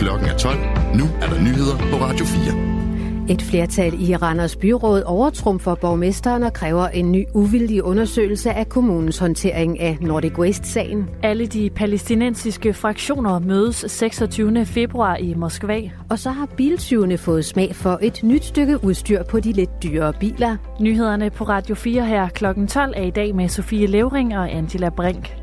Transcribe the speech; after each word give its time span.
Klokken 0.00 0.28
er 0.28 0.36
12. 0.36 0.58
Nu 0.94 1.04
er 1.22 1.26
der 1.26 1.40
nyheder 1.40 1.76
på 1.76 2.04
Radio 2.04 2.24
4. 2.24 3.34
Et 3.34 3.42
flertal 3.42 4.10
i 4.10 4.16
Randers 4.16 4.56
Byråd 4.56 5.02
overtrumfer 5.02 5.74
borgmesteren 5.74 6.42
og 6.42 6.52
kræver 6.52 6.88
en 6.88 7.12
ny 7.12 7.24
uvildig 7.34 7.82
undersøgelse 7.82 8.50
af 8.50 8.68
kommunens 8.68 9.18
håndtering 9.18 9.80
af 9.80 9.98
Nordic 10.00 10.38
Waste-sagen. 10.38 11.10
Alle 11.22 11.46
de 11.46 11.70
palæstinensiske 11.70 12.74
fraktioner 12.74 13.38
mødes 13.38 13.84
26. 13.88 14.66
februar 14.66 15.16
i 15.16 15.34
Moskva. 15.34 15.80
Og 16.10 16.18
så 16.18 16.30
har 16.30 16.46
biltyvene 16.56 17.18
fået 17.18 17.44
smag 17.44 17.74
for 17.74 17.98
et 18.02 18.20
nyt 18.22 18.44
stykke 18.44 18.84
udstyr 18.84 19.22
på 19.22 19.40
de 19.40 19.52
lidt 19.52 19.82
dyre 19.82 20.12
biler. 20.20 20.56
Nyhederne 20.80 21.30
på 21.30 21.44
Radio 21.44 21.74
4 21.74 22.06
her 22.06 22.28
kl. 22.28 22.44
12 22.68 22.92
er 22.96 23.02
i 23.02 23.10
dag 23.10 23.34
med 23.34 23.48
Sofie 23.48 23.86
Levering 23.86 24.38
og 24.38 24.52
Angela 24.52 24.88
Brink. 24.88 25.39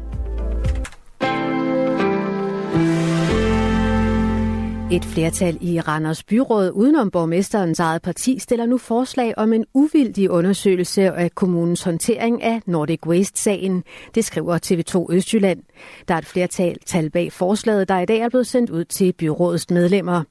Et 4.91 5.05
flertal 5.05 5.57
i 5.61 5.79
Randers 5.79 6.23
Byråd 6.23 6.71
udenom 6.71 7.11
borgmesterens 7.11 7.79
eget 7.79 8.01
parti 8.01 8.39
stiller 8.39 8.65
nu 8.65 8.77
forslag 8.77 9.33
om 9.37 9.54
en 9.54 9.65
uvildig 9.73 10.29
undersøgelse 10.29 11.01
af 11.01 11.32
kommunens 11.36 11.83
håndtering 11.83 12.43
af 12.43 12.61
Nordic 12.65 13.00
Waste-sagen. 13.07 13.83
Det 14.15 14.25
skriver 14.25 14.60
TV2 14.65 15.13
Østjylland. 15.13 15.60
Der 16.07 16.13
er 16.13 16.18
et 16.18 16.25
flertal 16.25 16.77
tal 16.86 17.10
bag 17.10 17.32
forslaget, 17.32 17.89
der 17.89 18.00
i 18.00 18.05
dag 18.05 18.19
er 18.19 18.29
blevet 18.29 18.47
sendt 18.47 18.69
ud 18.69 18.83
til 18.83 19.13
byrådets 19.13 19.69
medlemmer. 19.69 20.23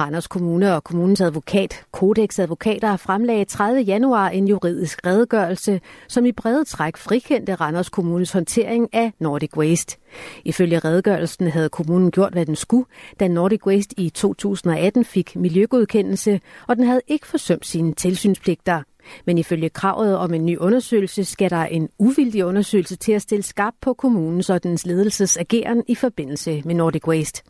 Randers 0.00 0.26
Kommune 0.26 0.74
og 0.74 0.84
kommunens 0.84 1.20
advokat, 1.20 1.84
Codex 1.92 2.38
Advokater, 2.38 2.96
fremlagde 2.96 3.44
30. 3.44 3.80
januar 3.80 4.28
en 4.28 4.48
juridisk 4.48 5.06
redegørelse, 5.06 5.80
som 6.08 6.26
i 6.26 6.32
brede 6.32 6.64
træk 6.64 6.96
frikendte 6.96 7.54
Randers 7.54 7.88
Kommunes 7.88 8.32
håndtering 8.32 8.88
af 8.92 9.12
Nordic 9.18 9.56
Waste. 9.56 9.96
Ifølge 10.44 10.78
redegørelsen 10.78 11.48
havde 11.48 11.68
kommunen 11.68 12.10
gjort, 12.10 12.32
hvad 12.32 12.46
den 12.46 12.56
skulle, 12.56 12.84
da 13.20 13.28
Nordic 13.28 13.66
Waste 13.66 14.00
i 14.00 14.10
2018 14.10 15.04
fik 15.04 15.36
miljøgodkendelse, 15.36 16.40
og 16.68 16.76
den 16.76 16.84
havde 16.84 17.02
ikke 17.08 17.26
forsømt 17.26 17.66
sine 17.66 17.92
tilsynspligter. 17.94 18.82
Men 19.26 19.38
ifølge 19.38 19.68
kravet 19.68 20.16
om 20.16 20.34
en 20.34 20.46
ny 20.46 20.58
undersøgelse 20.58 21.24
skal 21.24 21.50
der 21.50 21.64
en 21.64 21.88
uvildig 21.98 22.44
undersøgelse 22.44 22.96
til 22.96 23.12
at 23.12 23.22
stille 23.22 23.42
skarp 23.42 23.74
på 23.80 23.94
kommunens 23.94 24.50
og 24.50 24.62
dens 24.62 24.86
ledelses 24.86 25.36
ageren 25.36 25.82
i 25.88 25.94
forbindelse 25.94 26.62
med 26.64 26.74
Nordic 26.74 27.06
Waste. 27.06 27.42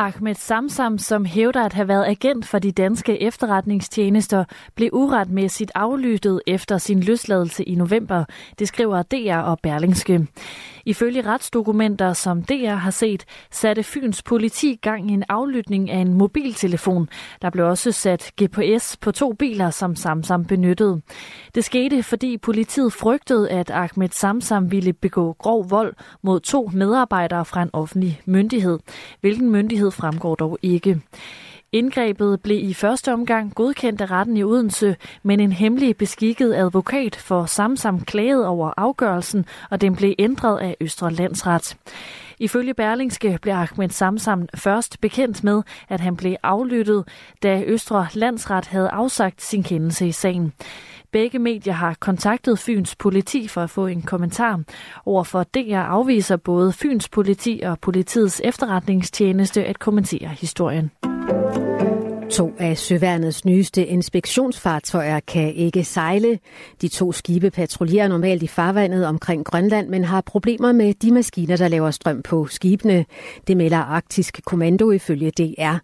Ahmed 0.00 0.34
Samsam, 0.34 0.98
som 0.98 1.24
hævder 1.24 1.64
at 1.64 1.72
have 1.72 1.88
været 1.88 2.06
agent 2.06 2.46
for 2.46 2.58
de 2.58 2.72
danske 2.72 3.22
efterretningstjenester, 3.22 4.44
blev 4.74 4.90
uretmæssigt 4.92 5.72
aflyttet 5.74 6.40
efter 6.46 6.78
sin 6.78 7.00
løsladelse 7.00 7.64
i 7.64 7.74
november, 7.74 8.24
det 8.58 8.68
skriver 8.68 9.02
DR 9.02 9.36
og 9.36 9.58
Berlingske. 9.62 10.26
Ifølge 10.90 11.22
retsdokumenter, 11.22 12.12
som 12.12 12.42
DR 12.42 12.74
har 12.74 12.90
set, 12.90 13.24
satte 13.50 13.82
Fyns 13.82 14.22
politi 14.22 14.78
gang 14.82 15.10
i 15.10 15.14
en 15.14 15.24
aflytning 15.28 15.90
af 15.90 15.98
en 15.98 16.14
mobiltelefon. 16.14 17.08
Der 17.42 17.50
blev 17.50 17.66
også 17.66 17.92
sat 17.92 18.32
GPS 18.42 18.96
på 18.96 19.12
to 19.12 19.32
biler, 19.32 19.70
som 19.70 19.96
Samsam 19.96 20.44
benyttede. 20.44 21.00
Det 21.54 21.64
skete, 21.64 22.02
fordi 22.02 22.36
politiet 22.36 22.92
frygtede, 22.92 23.50
at 23.50 23.70
Ahmed 23.70 24.08
Samsam 24.08 24.72
ville 24.72 24.92
begå 24.92 25.32
grov 25.32 25.70
vold 25.70 25.94
mod 26.22 26.40
to 26.40 26.70
medarbejdere 26.74 27.44
fra 27.44 27.62
en 27.62 27.70
offentlig 27.72 28.20
myndighed. 28.24 28.78
Hvilken 29.20 29.50
myndighed 29.50 29.90
fremgår 29.90 30.34
dog 30.34 30.58
ikke. 30.62 31.00
Indgrebet 31.72 32.40
blev 32.42 32.58
i 32.58 32.74
første 32.74 33.12
omgang 33.12 33.54
godkendt 33.54 34.00
af 34.00 34.10
retten 34.10 34.36
i 34.36 34.42
Odense, 34.42 34.96
men 35.22 35.40
en 35.40 35.52
hemmelig 35.52 35.96
beskikket 35.96 36.54
advokat 36.54 37.16
for 37.16 37.44
Samsam 37.44 38.00
klagede 38.00 38.48
over 38.48 38.72
afgørelsen, 38.76 39.46
og 39.70 39.80
den 39.80 39.96
blev 39.96 40.14
ændret 40.18 40.58
af 40.58 40.76
Østre 40.80 41.12
Landsret. 41.12 41.76
Ifølge 42.38 42.74
Berlingske 42.74 43.38
blev 43.42 43.54
Ahmed 43.54 43.88
Samsam 43.88 44.48
først 44.54 45.00
bekendt 45.00 45.44
med, 45.44 45.62
at 45.88 46.00
han 46.00 46.16
blev 46.16 46.36
aflyttet, 46.42 47.08
da 47.42 47.62
Østre 47.66 48.06
Landsret 48.14 48.66
havde 48.66 48.88
afsagt 48.88 49.42
sin 49.42 49.62
kendelse 49.62 50.06
i 50.06 50.12
sagen. 50.12 50.52
Begge 51.12 51.38
medier 51.38 51.74
har 51.74 51.96
kontaktet 52.00 52.58
Fyns 52.58 52.96
politi 52.96 53.48
for 53.48 53.60
at 53.60 53.70
få 53.70 53.86
en 53.86 54.02
kommentar. 54.02 54.60
Overfor 55.06 55.42
DR 55.42 55.76
afviser 55.76 56.36
både 56.36 56.72
Fyns 56.72 57.08
politi 57.08 57.60
og 57.64 57.78
politiets 57.78 58.40
efterretningstjeneste 58.44 59.64
at 59.64 59.78
kommentere 59.78 60.28
historien. 60.28 60.90
To 62.32 62.52
af 62.58 62.78
søværnets 62.78 63.44
nyeste 63.44 63.86
inspektionsfartøjer 63.86 65.20
kan 65.20 65.54
ikke 65.54 65.84
sejle. 65.84 66.38
De 66.82 66.88
to 66.88 67.12
skibe 67.12 67.50
patruljerer 67.50 68.08
normalt 68.08 68.42
i 68.42 68.46
farvandet 68.46 69.06
omkring 69.06 69.44
Grønland, 69.44 69.88
men 69.88 70.04
har 70.04 70.20
problemer 70.20 70.72
med 70.72 70.94
de 70.94 71.12
maskiner, 71.12 71.56
der 71.56 71.68
laver 71.68 71.90
strøm 71.90 72.22
på 72.22 72.46
skibene. 72.46 73.04
Det 73.46 73.56
melder 73.56 73.76
Arktisk 73.76 74.40
Kommando 74.46 74.90
ifølge 74.90 75.30
DR. 75.30 75.74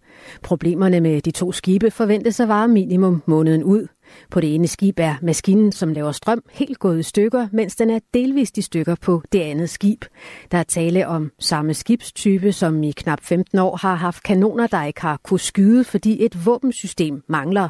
Problemerne 0.43 1.01
med 1.01 1.21
de 1.21 1.31
to 1.31 1.53
skibe 1.53 1.91
forventes 1.91 2.41
at 2.41 2.49
vare 2.49 2.69
minimum 2.69 3.23
måneden 3.27 3.65
ud. 3.65 3.87
På 4.31 4.41
det 4.41 4.55
ene 4.55 4.69
skib 4.69 4.99
er 4.99 5.15
maskinen, 5.23 5.73
som 5.73 5.93
laver 5.93 6.13
strøm, 6.13 6.43
helt 6.53 6.79
gået 6.79 6.99
i 6.99 7.03
stykker, 7.03 7.49
mens 7.53 7.77
den 7.77 7.91
er 7.91 7.99
delvist 8.15 8.59
i 8.59 8.63
stykker 8.63 8.95
på 8.95 9.23
det 9.33 9.41
andet 9.41 9.71
skib. 9.71 10.05
Der 10.51 10.59
er 10.59 10.63
tale 10.63 11.07
om 11.07 11.31
samme 11.39 11.75
skibstype, 11.75 12.53
som 12.53 12.83
i 12.83 12.91
knap 12.91 13.19
15 13.23 13.59
år 13.59 13.77
har 13.77 13.95
haft 13.95 14.23
kanoner, 14.23 14.67
der 14.67 14.85
ikke 14.85 15.01
har 15.01 15.21
kunne 15.25 15.41
skyde, 15.41 15.85
fordi 15.85 16.25
et 16.25 16.47
våbensystem 16.47 17.23
mangler. 17.29 17.69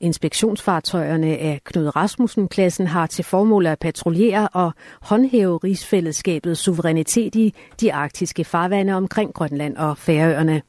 Inspektionsfartøjerne 0.00 1.26
af 1.26 1.60
Knud 1.64 1.96
Rasmussen-klassen 1.96 2.86
har 2.86 3.06
til 3.06 3.24
formål 3.24 3.66
at 3.66 3.78
patruljere 3.78 4.48
og 4.48 4.72
håndhæve 5.02 5.56
rigsfællesskabets 5.56 6.60
suverænitet 6.60 7.34
i 7.34 7.54
de 7.80 7.94
arktiske 7.94 8.44
farvande 8.44 8.92
omkring 8.92 9.34
Grønland 9.34 9.76
og 9.76 9.98
Færøerne. 9.98 10.62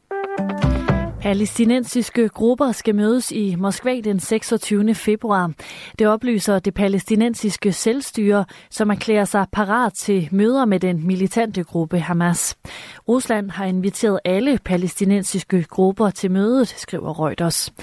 Palæstinensiske 1.25 2.30
grupper 2.30 2.72
skal 2.72 2.96
mødes 2.96 3.31
i 3.31 3.56
Moskva 3.56 4.00
den 4.02 4.19
26. 4.19 4.96
februar. 4.96 5.52
Det 6.00 6.08
oplyser 6.08 6.59
det 6.59 6.74
palæstinensiske 6.74 7.72
selvstyre, 7.72 8.46
som 8.69 8.90
erklærer 8.90 9.25
sig 9.25 9.46
parat 9.52 9.94
til 9.94 10.30
møder 10.31 10.66
med 10.66 10.80
den 10.80 11.08
militante 11.08 11.64
gruppe 11.64 12.00
Hamas. 12.00 12.58
Rusland 13.08 13.50
har 13.50 13.66
inviteret 13.66 14.19
alle 14.25 14.59
palæstinensiske 14.66 15.64
grupper 15.64 16.09
til 16.09 16.31
mødet, 16.31 16.68
skriver 16.68 17.25
Reuters. 17.25 17.74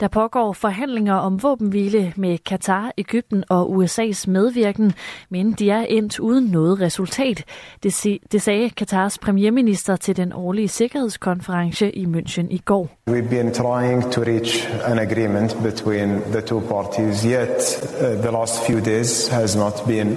Der 0.00 0.08
pågår 0.08 0.52
forhandlinger 0.52 1.14
om 1.14 1.42
våbenhvile 1.42 2.12
med 2.16 2.38
Katar, 2.38 2.92
Ægypten 2.98 3.44
og 3.48 3.84
USA's 3.84 4.30
medvirken, 4.30 4.92
men 5.30 5.52
de 5.52 5.70
er 5.70 5.80
endt 5.80 6.20
uden 6.20 6.44
noget 6.44 6.80
resultat. 6.80 7.44
Det, 7.82 8.18
det 8.32 8.42
sagde 8.42 8.70
Katars 8.70 9.18
premierminister 9.18 9.96
til 9.96 10.16
den 10.16 10.32
årlige 10.32 10.68
sikkerhedskonference 10.68 11.92
i 11.96 12.04
München 12.04 12.46
i 12.50 12.58
går. 12.64 12.83
We've 13.10 13.30
been 13.30 13.52
trying 13.54 14.12
to 14.12 14.20
reach 14.20 14.68
an 14.84 14.98
agreement 14.98 15.62
between 15.62 16.20
the 16.32 16.40
two 16.40 16.60
parties, 16.60 17.24
yet 17.24 17.56
uh, 18.00 18.22
the 18.22 18.30
last 18.30 18.66
few 18.66 18.80
days 18.80 19.28
has 19.28 19.56
not 19.56 19.74
been 19.86 20.16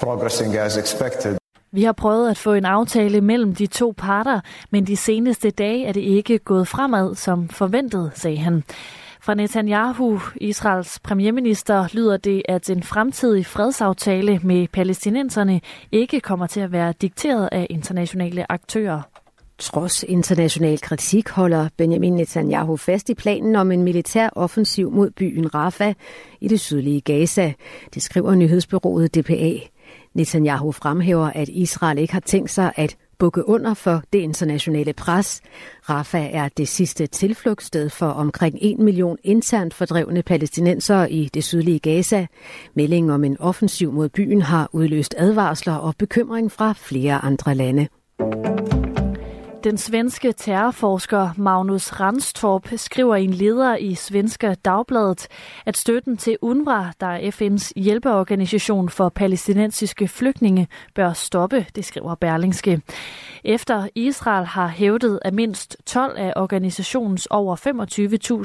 progressing 0.00 0.56
as 0.56 0.76
expected. 0.76 1.38
Vi 1.72 1.84
har 1.84 1.92
prøvet 1.92 2.30
at 2.30 2.38
få 2.38 2.52
en 2.52 2.64
aftale 2.64 3.20
mellem 3.20 3.54
de 3.54 3.66
to 3.66 3.94
parter, 3.98 4.40
men 4.70 4.86
de 4.86 4.96
seneste 4.96 5.50
dage 5.50 5.86
er 5.86 5.92
det 5.92 6.00
ikke 6.00 6.38
gået 6.38 6.68
fremad 6.68 7.14
som 7.14 7.48
forventet, 7.48 8.10
sagde 8.14 8.38
han. 8.38 8.62
Fra 9.20 9.34
Netanyahu, 9.34 10.20
Israels 10.36 10.98
premierminister, 10.98 11.88
lyder 11.92 12.16
det, 12.16 12.42
at 12.48 12.70
en 12.70 12.82
fremtidig 12.82 13.46
fredsaftale 13.46 14.40
med 14.42 14.68
palæstinenserne 14.68 15.60
ikke 15.92 16.20
kommer 16.20 16.46
til 16.46 16.60
at 16.60 16.72
være 16.72 16.92
dikteret 17.00 17.48
af 17.52 17.66
internationale 17.70 18.52
aktører. 18.52 19.02
Trods 19.58 20.02
international 20.02 20.78
kritik 20.78 21.28
holder 21.28 21.68
Benjamin 21.76 22.14
Netanyahu 22.14 22.76
fast 22.76 23.08
i 23.08 23.14
planen 23.14 23.56
om 23.56 23.72
en 23.72 23.82
militær 23.82 24.28
offensiv 24.32 24.90
mod 24.90 25.10
byen 25.10 25.54
Rafah 25.54 25.94
i 26.40 26.48
det 26.48 26.60
sydlige 26.60 27.00
Gaza. 27.00 27.52
Det 27.94 28.02
skriver 28.02 28.34
nyhedsbyrået 28.34 29.14
DPA. 29.14 29.52
Netanyahu 30.14 30.72
fremhæver, 30.72 31.30
at 31.34 31.48
Israel 31.48 31.98
ikke 31.98 32.12
har 32.12 32.20
tænkt 32.20 32.50
sig 32.50 32.72
at 32.76 32.96
bukke 33.18 33.48
under 33.48 33.74
for 33.74 34.02
det 34.12 34.18
internationale 34.18 34.92
pres. 34.92 35.40
Rafah 35.90 36.34
er 36.34 36.48
det 36.48 36.68
sidste 36.68 37.06
tilflugtssted 37.06 37.90
for 37.90 38.06
omkring 38.06 38.58
1 38.60 38.78
million 38.78 39.16
internt 39.24 39.74
fordrevne 39.74 40.22
palæstinensere 40.22 41.12
i 41.12 41.30
det 41.34 41.44
sydlige 41.44 41.78
Gaza. 41.78 42.26
Meldingen 42.74 43.10
om 43.10 43.24
en 43.24 43.36
offensiv 43.40 43.92
mod 43.92 44.08
byen 44.08 44.42
har 44.42 44.68
udløst 44.72 45.14
advarsler 45.18 45.74
og 45.74 45.94
bekymring 45.98 46.52
fra 46.52 46.74
flere 46.76 47.24
andre 47.24 47.54
lande. 47.54 47.88
Den 49.64 49.78
svenske 49.78 50.32
terrorforsker 50.32 51.30
Magnus 51.36 52.00
Ranstorp 52.00 52.68
skriver 52.76 53.16
i 53.16 53.24
en 53.24 53.34
leder 53.34 53.76
i 53.76 53.94
Svenska 53.94 54.54
Dagbladet, 54.64 55.28
at 55.66 55.76
støtten 55.76 56.16
til 56.16 56.38
UNRWA, 56.42 56.92
der 57.00 57.06
er 57.06 57.30
FN's 57.30 57.72
hjælpeorganisation 57.76 58.88
for 58.88 59.08
palæstinensiske 59.08 60.08
flygtninge, 60.08 60.68
bør 60.94 61.12
stoppe, 61.12 61.66
det 61.76 61.84
skriver 61.84 62.14
Berlingske. 62.14 62.80
Efter 63.44 63.88
Israel 63.94 64.46
har 64.46 64.68
hævdet, 64.68 65.20
at 65.24 65.34
mindst 65.34 65.76
12 65.86 66.18
af 66.18 66.32
organisationens 66.36 67.26
over 67.26 67.56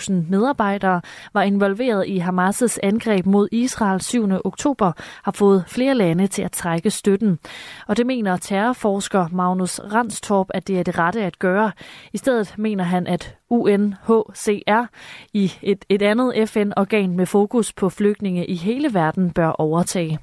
25.000 0.01 0.13
medarbejdere 0.29 1.01
var 1.33 1.41
involveret 1.41 2.07
i 2.07 2.19
Hamas' 2.19 2.77
angreb 2.83 3.25
mod 3.25 3.47
Israel 3.51 4.01
7. 4.01 4.29
oktober, 4.45 4.91
har 5.23 5.31
fået 5.31 5.63
flere 5.67 5.95
lande 5.95 6.27
til 6.27 6.41
at 6.41 6.51
trække 6.51 6.89
støtten. 6.89 7.39
Og 7.87 7.97
det 7.97 8.05
mener 8.05 8.37
terrorforsker 8.37 9.27
Magnus 9.31 9.79
Ranstorp, 9.79 10.47
at 10.53 10.67
det 10.67 10.79
er 10.79 10.83
det 10.83 10.99
rette 11.01 11.23
at 11.23 11.39
gøre. 11.39 11.71
I 12.13 12.17
stedet 12.17 12.53
mener 12.57 12.83
han, 12.83 13.07
at 13.07 13.35
UNHCR 13.49 14.85
i 15.33 15.53
et, 15.61 15.85
et 15.89 16.01
andet 16.01 16.49
FN-organ 16.49 17.15
med 17.15 17.25
fokus 17.25 17.73
på 17.73 17.89
flygtninge 17.89 18.45
i 18.45 18.55
hele 18.55 18.93
verden 18.93 19.31
bør 19.31 19.47
overtage. 19.47 20.19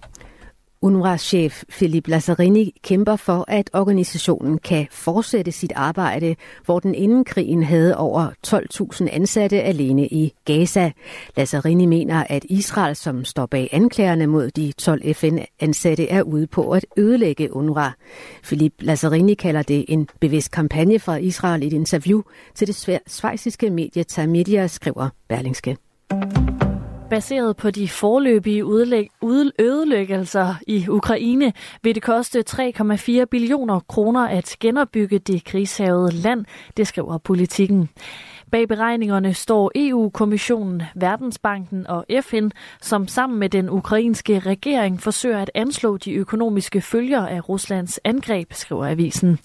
UNRWA-chef 0.83 1.65
Philip 1.69 2.09
Lazzarini 2.09 2.75
kæmper 2.83 3.17
for, 3.17 3.45
at 3.49 3.71
organisationen 3.73 4.59
kan 4.59 4.87
fortsætte 4.91 5.53
sit 5.53 5.73
arbejde, 5.77 6.37
hvor 6.65 6.81
den 6.81 6.95
inden 6.95 7.25
krigen 7.25 7.63
havde 7.63 7.97
over 7.97 8.31
12.000 8.47 9.15
ansatte 9.15 9.63
alene 9.63 10.07
i 10.07 10.35
Gaza. 10.45 10.91
Lazzarini 11.37 11.87
mener, 11.87 12.25
at 12.29 12.45
Israel, 12.45 12.97
som 12.97 13.25
står 13.25 13.47
bag 13.47 13.69
anklagerne 13.73 14.27
mod 14.27 14.51
de 14.51 14.73
12 14.73 15.15
FN-ansatte, 15.15 16.09
er 16.09 16.23
ude 16.23 16.47
på 16.47 16.71
at 16.71 16.87
ødelægge 16.97 17.57
UNRWA. 17.57 17.91
Philip 18.43 18.73
Lazzarini 18.81 19.35
kalder 19.35 19.63
det 19.63 19.85
en 19.89 20.09
bevidst 20.21 20.51
kampagne 20.51 20.99
fra 20.99 21.17
Israel 21.17 21.63
i 21.63 21.67
et 21.67 21.73
interview 21.73 22.23
til 22.55 22.67
det 22.67 23.01
svejsiske 23.07 23.71
medie 23.71 24.05
Tamedia, 24.05 24.67
skriver 24.67 25.09
Berlingske. 25.29 25.77
Baseret 27.11 27.57
på 27.57 27.71
de 27.71 27.89
forløbige 27.89 28.65
ødelæggelser 29.59 30.55
i 30.67 30.89
Ukraine 30.89 31.53
vil 31.83 31.95
det 31.95 32.03
koste 32.03 32.45
3,4 32.51 33.25
billioner 33.25 33.81
kroner 33.81 34.29
at 34.29 34.57
genopbygge 34.61 35.19
det 35.19 35.45
krigshavede 35.45 36.13
land, 36.13 36.45
det 36.77 36.87
skriver 36.87 37.19
politikken. 37.19 37.89
Bag 38.51 38.69
beregningerne 38.69 39.35
står 39.35 39.73
EU-kommissionen, 39.75 40.83
Verdensbanken 40.95 41.87
og 41.87 42.07
FN, 42.21 42.49
som 42.81 43.09
sammen 43.09 43.39
med 43.39 43.49
den 43.49 43.71
ukrainske 43.71 44.39
regering 44.39 45.03
forsøger 45.03 45.39
at 45.39 45.51
anslå 45.55 45.97
de 45.97 46.13
økonomiske 46.13 46.81
følger 46.81 47.27
af 47.27 47.49
Ruslands 47.49 48.01
angreb, 48.05 48.53
skriver 48.53 48.87
avisen. 48.87 49.39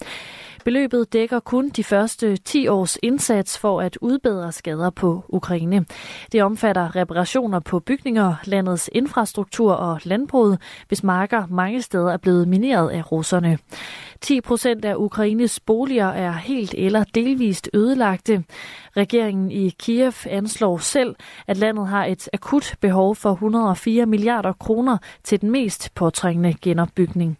Beløbet 0.64 1.12
dækker 1.12 1.40
kun 1.40 1.68
de 1.68 1.84
første 1.84 2.36
10 2.36 2.68
års 2.68 2.98
indsats 3.02 3.58
for 3.58 3.80
at 3.80 3.98
udbedre 4.00 4.52
skader 4.52 4.90
på 4.90 5.24
Ukraine. 5.28 5.84
Det 6.32 6.42
omfatter 6.42 6.96
reparationer 6.96 7.60
på 7.60 7.80
bygninger, 7.80 8.34
landets 8.44 8.90
infrastruktur 8.92 9.72
og 9.72 10.00
landbruget, 10.04 10.60
hvis 10.88 11.02
marker 11.02 11.46
mange 11.50 11.82
steder 11.82 12.12
er 12.12 12.16
blevet 12.16 12.48
mineret 12.48 12.90
af 12.90 13.12
russerne. 13.12 13.58
10 14.20 14.40
procent 14.40 14.84
af 14.84 14.94
Ukraines 14.96 15.60
boliger 15.60 16.08
er 16.08 16.32
helt 16.32 16.74
eller 16.78 17.04
delvist 17.04 17.70
ødelagte. 17.74 18.44
Regeringen 18.96 19.50
i 19.50 19.68
Kiev 19.78 20.12
anslår 20.26 20.78
selv, 20.78 21.14
at 21.46 21.56
landet 21.56 21.88
har 21.88 22.04
et 22.04 22.28
akut 22.32 22.74
behov 22.80 23.16
for 23.16 23.32
104 23.32 24.06
milliarder 24.06 24.52
kroner 24.52 24.98
til 25.24 25.40
den 25.40 25.50
mest 25.50 25.94
påtrængende 25.94 26.54
genopbygning. 26.62 27.38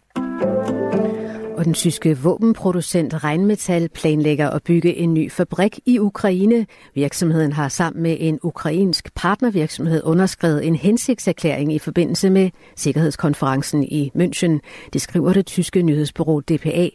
Og 1.57 1.65
den 1.65 1.73
tyske 1.73 2.17
våbenproducent 2.17 3.23
Rheinmetall 3.23 3.89
planlægger 3.89 4.49
at 4.49 4.63
bygge 4.63 4.95
en 4.95 5.13
ny 5.13 5.31
fabrik 5.31 5.79
i 5.85 5.99
Ukraine. 5.99 6.65
Virksomheden 6.95 7.53
har 7.53 7.69
sammen 7.69 8.03
med 8.03 8.17
en 8.19 8.39
ukrainsk 8.43 9.15
partnervirksomhed 9.15 10.01
underskrevet 10.03 10.67
en 10.67 10.75
hensigtserklæring 10.75 11.73
i 11.73 11.79
forbindelse 11.79 12.29
med 12.29 12.49
Sikkerhedskonferencen 12.75 13.83
i 13.83 14.11
München. 14.15 14.59
Det 14.93 15.01
skriver 15.01 15.33
det 15.33 15.45
tyske 15.45 15.81
nyhedsbureau 15.81 16.39
DPA. 16.39 16.89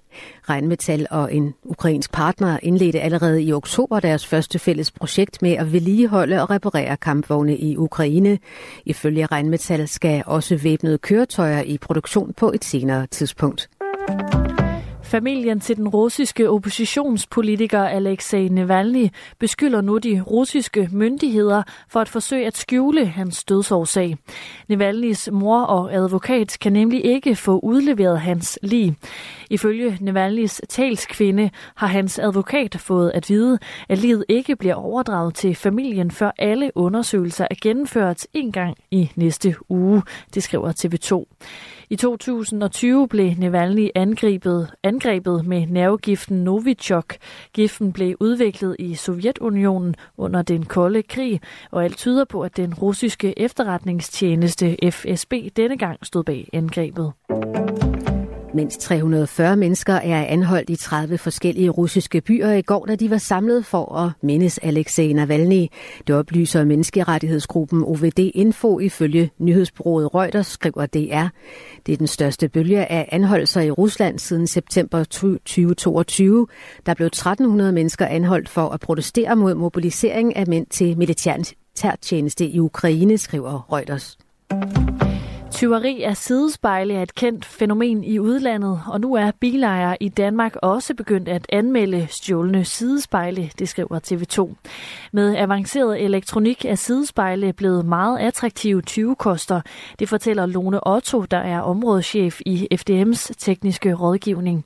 Rheinmetall 0.48 1.06
og 1.10 1.34
en 1.34 1.54
ukrainsk 1.64 2.12
partner 2.12 2.58
indledte 2.62 3.00
allerede 3.00 3.42
i 3.42 3.52
oktober 3.52 4.00
deres 4.00 4.26
første 4.26 4.58
fælles 4.58 4.90
projekt 4.90 5.42
med 5.42 5.52
at 5.52 5.72
vedligeholde 5.72 6.42
og 6.42 6.50
reparere 6.50 6.96
kampvogne 6.96 7.56
i 7.56 7.76
Ukraine. 7.76 8.38
Ifølge 8.84 9.26
Rheinmetall 9.26 9.88
skal 9.88 10.22
også 10.26 10.56
væbnede 10.56 10.98
køretøjer 10.98 11.62
i 11.62 11.78
produktion 11.78 12.32
på 12.32 12.52
et 12.54 12.64
senere 12.64 13.06
tidspunkt. 13.06 13.68
Familien 15.10 15.60
til 15.60 15.76
den 15.76 15.88
russiske 15.88 16.50
oppositionspolitiker 16.50 17.82
Alexei 17.82 18.48
Navalny 18.48 19.08
beskylder 19.38 19.80
nu 19.80 19.98
de 19.98 20.20
russiske 20.20 20.88
myndigheder 20.92 21.62
for 21.88 22.00
at 22.00 22.08
forsøge 22.08 22.46
at 22.46 22.56
skjule 22.56 23.06
hans 23.06 23.44
dødsårsag. 23.44 24.16
Navalnys 24.68 25.28
mor 25.32 25.62
og 25.62 25.94
advokat 25.94 26.56
kan 26.60 26.72
nemlig 26.72 27.04
ikke 27.04 27.36
få 27.36 27.58
udleveret 27.58 28.20
hans 28.20 28.58
lig. 28.62 28.96
Ifølge 29.50 29.98
Navalnys 30.00 30.60
talskvinde 30.68 31.50
har 31.74 31.86
hans 31.86 32.18
advokat 32.18 32.76
fået 32.78 33.10
at 33.14 33.28
vide, 33.28 33.58
at 33.88 33.98
livet 33.98 34.24
ikke 34.28 34.56
bliver 34.56 34.74
overdraget 34.74 35.34
til 35.34 35.54
familien, 35.54 36.10
før 36.10 36.30
alle 36.38 36.70
undersøgelser 36.74 37.46
er 37.50 37.56
gennemført 37.62 38.26
en 38.32 38.52
gang 38.52 38.76
i 38.90 39.10
næste 39.16 39.54
uge, 39.68 40.02
det 40.34 40.42
skriver 40.42 40.72
TV2. 40.72 41.24
I 41.92 41.96
2020 41.96 43.08
blev 43.08 43.32
Navalny 43.38 43.88
angrebet, 43.94 44.70
angrebet 45.00 45.46
med 45.46 45.66
nervegiften 45.66 46.44
Novichok. 46.44 47.14
Giften 47.54 47.92
blev 47.92 48.16
udviklet 48.20 48.76
i 48.78 48.94
Sovjetunionen 48.94 49.94
under 50.16 50.42
den 50.42 50.64
kolde 50.66 51.02
krig, 51.02 51.40
og 51.70 51.84
alt 51.84 51.96
tyder 51.96 52.24
på, 52.24 52.42
at 52.42 52.56
den 52.56 52.74
russiske 52.74 53.38
efterretningstjeneste 53.38 54.90
FSB 54.90 55.32
denne 55.56 55.78
gang 55.78 56.06
stod 56.06 56.24
bag 56.24 56.48
angrebet. 56.52 57.12
Mindst 58.54 58.80
340 58.80 59.56
mennesker 59.56 59.94
er 59.94 60.26
anholdt 60.26 60.70
i 60.70 60.76
30 60.76 61.18
forskellige 61.18 61.70
russiske 61.70 62.20
byer 62.20 62.52
i 62.52 62.62
går, 62.62 62.86
da 62.86 62.94
de 62.94 63.10
var 63.10 63.18
samlet 63.18 63.66
for 63.66 63.94
at 63.94 64.10
mindes 64.22 64.58
Alexej 64.58 65.12
Navalny. 65.12 65.66
Det 66.06 66.14
oplyser 66.14 66.64
menneskerettighedsgruppen 66.64 67.82
OVD 67.84 68.18
Info 68.34 68.78
ifølge 68.78 69.30
nyhedsbureauet 69.38 70.14
Reuters, 70.14 70.46
skriver 70.46 70.86
DR. 70.86 71.26
Det 71.86 71.92
er 71.92 71.96
den 71.96 72.06
største 72.06 72.48
bølge 72.48 72.92
af 72.92 73.08
anholdelser 73.12 73.60
i 73.60 73.70
Rusland 73.70 74.18
siden 74.18 74.46
september 74.46 75.04
2022. 75.04 76.46
Der 76.86 76.94
blev 76.94 77.06
1300 77.06 77.72
mennesker 77.72 78.06
anholdt 78.06 78.48
for 78.48 78.68
at 78.68 78.80
protestere 78.80 79.36
mod 79.36 79.54
mobilisering 79.54 80.36
af 80.36 80.46
mænd 80.46 80.66
til 80.66 80.98
militærtjeneste 80.98 82.46
i 82.46 82.60
Ukraine, 82.60 83.18
skriver 83.18 83.72
Reuters. 83.72 84.18
Tyveri 85.60 86.02
af 86.02 86.16
sidespejle 86.16 86.94
er 86.94 87.02
et 87.02 87.14
kendt 87.14 87.44
fænomen 87.44 88.04
i 88.04 88.18
udlandet, 88.18 88.80
og 88.86 89.00
nu 89.00 89.14
er 89.14 89.30
bilejere 89.40 89.96
i 90.00 90.08
Danmark 90.08 90.56
også 90.62 90.94
begyndt 90.94 91.28
at 91.28 91.46
anmelde 91.48 92.06
stjålne 92.10 92.64
sidespejle, 92.64 93.50
det 93.58 93.68
skriver 93.68 93.98
TV2. 94.06 94.68
Med 95.12 95.36
avanceret 95.36 96.04
elektronik 96.04 96.64
er 96.64 96.74
sidespejle 96.74 97.52
blevet 97.52 97.84
meget 97.86 98.18
attraktive 98.18 98.82
20-koster, 98.90 99.60
det 99.98 100.08
fortæller 100.08 100.46
Lone 100.46 100.86
Otto, 100.86 101.22
der 101.22 101.38
er 101.38 101.60
områdeschef 101.60 102.40
i 102.46 102.68
FDM's 102.74 103.30
tekniske 103.38 103.94
rådgivning. 103.94 104.64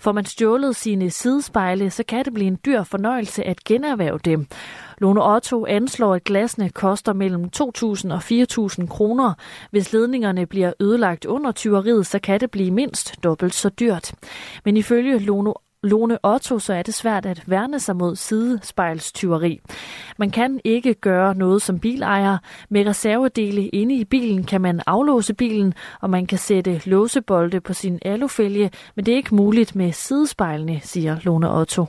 Får 0.00 0.12
man 0.12 0.24
stjålet 0.24 0.76
sine 0.76 1.10
sidespejle, 1.10 1.90
så 1.90 2.04
kan 2.08 2.24
det 2.24 2.34
blive 2.34 2.46
en 2.46 2.58
dyr 2.66 2.82
fornøjelse 2.82 3.44
at 3.44 3.64
generhverve 3.64 4.18
dem. 4.24 4.46
Lone 4.98 5.34
Otto 5.34 5.66
anslår, 5.66 6.14
at 6.14 6.24
glasene 6.24 6.70
koster 6.70 7.12
mellem 7.12 7.44
2.000 7.44 8.12
og 8.12 8.18
4.000 8.18 8.86
kroner. 8.86 9.34
Hvis 9.70 9.92
ledningerne 9.92 10.46
bliver 10.46 10.72
ødelagt 10.80 11.24
under 11.24 11.52
tyveriet, 11.52 12.06
så 12.06 12.18
kan 12.18 12.40
det 12.40 12.50
blive 12.50 12.70
mindst 12.70 13.14
dobbelt 13.24 13.54
så 13.54 13.68
dyrt. 13.68 14.14
Men 14.64 14.76
ifølge 14.76 15.18
Lone 15.18 15.52
Lone 15.82 16.18
Otto, 16.22 16.58
så 16.58 16.72
er 16.72 16.82
det 16.82 16.94
svært 16.94 17.26
at 17.26 17.42
værne 17.46 17.80
sig 17.80 17.96
mod 17.96 18.16
sidespejlstyveri. 18.16 19.60
Man 20.18 20.30
kan 20.30 20.60
ikke 20.64 20.94
gøre 20.94 21.34
noget 21.34 21.62
som 21.62 21.78
bilejer. 21.78 22.38
Med 22.68 22.86
reservedele 22.86 23.68
inde 23.68 23.94
i 23.94 24.04
bilen 24.04 24.44
kan 24.44 24.60
man 24.60 24.80
aflåse 24.86 25.34
bilen, 25.34 25.74
og 26.00 26.10
man 26.10 26.26
kan 26.26 26.38
sætte 26.38 26.80
låsebolde 26.84 27.60
på 27.60 27.72
sin 27.72 27.98
alufælge, 28.02 28.70
men 28.94 29.06
det 29.06 29.12
er 29.12 29.16
ikke 29.16 29.34
muligt 29.34 29.76
med 29.76 29.92
sidespejlene, 29.92 30.80
siger 30.80 31.16
Lone 31.22 31.50
Otto. 31.50 31.86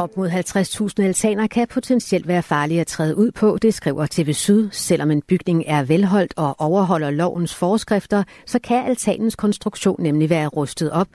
Op 0.00 0.16
mod 0.16 0.28
50.000 0.30 1.04
altaner 1.04 1.46
kan 1.46 1.66
potentielt 1.68 2.28
være 2.28 2.42
farlige 2.42 2.80
at 2.80 2.86
træde 2.86 3.16
ud 3.16 3.30
på, 3.30 3.58
det 3.62 3.74
skriver 3.74 4.06
TV 4.10 4.32
Syd. 4.32 4.68
Selvom 4.72 5.10
en 5.10 5.22
bygning 5.22 5.64
er 5.66 5.82
velholdt 5.82 6.34
og 6.36 6.60
overholder 6.60 7.10
lovens 7.10 7.54
forskrifter, 7.54 8.22
så 8.46 8.58
kan 8.58 8.84
altanens 8.86 9.36
konstruktion 9.36 10.02
nemlig 10.02 10.30
være 10.30 10.46
rustet 10.46 10.90
op. 10.90 11.06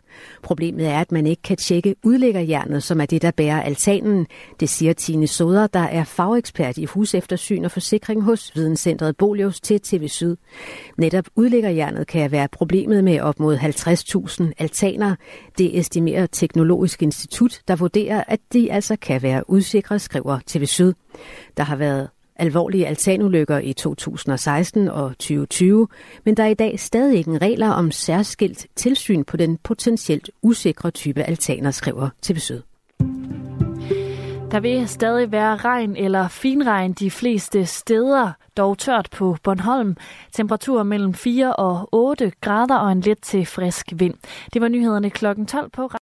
Problemet 0.44 0.88
er, 0.88 1.00
at 1.00 1.12
man 1.12 1.28
ikke 1.28 1.42
kan 1.42 1.58
tjekke 1.58 1.96
udlæggerjernet, 2.04 2.84
som 2.84 3.02
er 3.02 3.06
det, 3.06 3.22
der 3.22 3.32
bærer 3.32 3.62
altanen. 3.62 4.28
Det 4.60 4.70
siger 4.70 4.94
Tine 4.94 5.28
Soder, 5.28 5.68
der 5.68 5.80
er 5.80 6.04
fagekspert 6.04 6.78
i 6.78 6.86
huseftersyn 6.86 7.66
og 7.66 7.72
forsikring 7.72 8.24
hos 8.24 8.52
Videnscentret 8.56 9.18
Bolius 9.18 9.62
til 9.62 9.82
TV 9.82 10.08
Syd. 10.08 10.36
Netop 10.98 11.26
udlæggerjernet 11.36 12.08
kan 12.08 12.32
være 12.32 12.48
problemet 12.48 13.04
med 13.04 13.20
op 13.20 13.40
mod 13.40 13.58
50.000 13.58 14.52
altaner. 14.58 15.16
Det 15.58 15.80
estimerer 15.80 16.26
Teknologisk 16.26 17.02
Institut, 17.02 17.62
der 17.68 17.76
vurderer, 17.76 18.24
at 18.28 18.40
de 18.54 18.75
altså 18.76 18.96
kan 19.02 19.22
være 19.22 19.50
udsikret, 19.50 20.02
skriver 20.02 20.40
TV 20.46 20.66
Syd. 20.66 20.94
Der 21.58 21.64
har 21.64 21.76
været 21.76 22.10
alvorlige 22.36 22.88
altanulykker 22.88 23.58
i 23.58 23.74
2016 23.74 24.88
og 24.88 25.10
2020, 25.10 25.88
men 26.24 26.38
der 26.38 26.44
er 26.44 26.48
i 26.48 26.54
dag 26.54 26.80
stadig 26.80 27.18
ikke 27.18 27.38
regler 27.38 27.70
om 27.70 27.92
særskilt 27.92 28.68
tilsyn 28.76 29.24
på 29.24 29.38
den 29.38 29.58
potentielt 29.58 30.30
usikre 30.42 30.92
type 30.92 31.24
altaner, 31.24 31.72
skriver 31.72 32.10
TV 32.22 32.38
Syd. 32.38 32.62
Der 34.52 34.60
vil 34.60 34.88
stadig 34.88 35.32
være 35.32 35.56
regn 35.56 35.96
eller 35.96 36.28
finregn 36.28 36.94
de 36.94 37.12
fleste 37.12 37.66
steder, 37.66 38.32
dog 38.58 38.78
tørt 38.78 39.10
på 39.12 39.38
Bornholm. 39.44 39.98
Temperaturer 40.32 40.84
mellem 40.84 41.14
4 41.14 41.56
og 41.56 41.90
8 41.92 42.32
grader 42.42 42.76
og 42.76 42.92
en 42.92 43.02
let 43.02 43.22
til 43.22 43.46
frisk 43.46 43.94
vind. 43.96 44.14
Det 44.54 44.62
var 44.62 44.68
nyhederne 44.68 45.10
klokken 45.10 45.46
12 45.46 45.70
på 45.70 45.90